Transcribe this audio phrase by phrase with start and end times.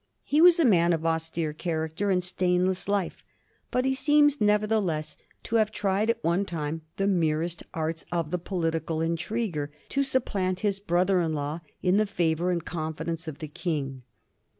[0.23, 3.23] He was a man of austere character and stainless life;
[3.69, 8.39] but he seems, nevertheless, to have tried at one time the merest arts of the
[8.39, 13.47] political intriguer to supplant his brother in law in the favour and confidence of the
[13.47, 14.01] King.